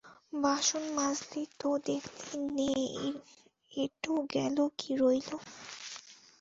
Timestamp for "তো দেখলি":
1.59-2.29